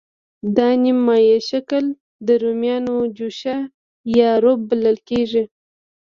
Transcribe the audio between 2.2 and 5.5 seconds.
د رومیانو جوشه یا روب بلل کېږي.